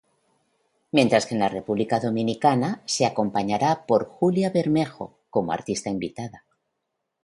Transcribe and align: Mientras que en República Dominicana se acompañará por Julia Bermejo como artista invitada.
Mientras 0.91 1.27
que 1.27 1.35
en 1.35 1.47
República 1.47 1.99
Dominicana 1.99 2.81
se 2.87 3.05
acompañará 3.05 3.85
por 3.85 4.05
Julia 4.09 4.49
Bermejo 4.49 5.19
como 5.29 5.51
artista 5.51 5.91
invitada. 5.91 6.43